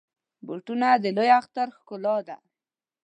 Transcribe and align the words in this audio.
بوټونه 0.45 0.87
د 1.03 1.05
لوی 1.17 1.29
اختر 1.39 1.67
ښکلا 1.77 2.15
ده. 2.27 2.37